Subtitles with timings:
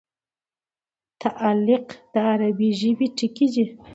[1.21, 3.69] تعلیق د عربي ژبي ټکی دﺉ.